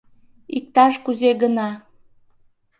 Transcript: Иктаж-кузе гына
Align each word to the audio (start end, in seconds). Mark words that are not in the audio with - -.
Иктаж-кузе 0.57 1.31
гына 1.41 1.69